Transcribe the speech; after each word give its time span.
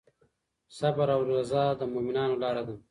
صبر 0.77 1.07
او 1.15 1.21
رضا 1.31 1.63
د 1.79 1.81
مؤمنانو 1.93 2.35
لاره 2.43 2.63
ده. 2.67 2.75